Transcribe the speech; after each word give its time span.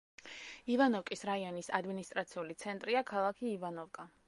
ივანოვკის 0.75 1.21
რაიონის 1.29 1.69
ადმინისტრაციული 1.81 2.57
ცენტრია 2.65 3.07
ქალაქი 3.13 3.53
ივანოვკა. 3.59 4.11